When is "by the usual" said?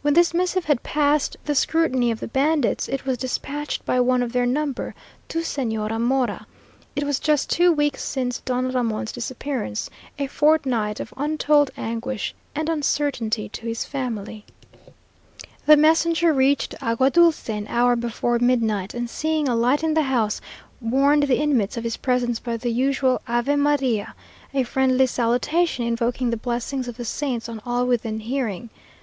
22.40-23.20